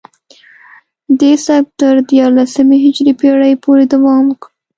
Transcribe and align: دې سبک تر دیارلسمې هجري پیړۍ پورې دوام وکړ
دې 1.19 1.31
سبک 1.45 1.65
تر 1.79 1.95
دیارلسمې 2.09 2.77
هجري 2.85 3.13
پیړۍ 3.19 3.53
پورې 3.63 3.83
دوام 3.93 4.23
وکړ 4.27 4.49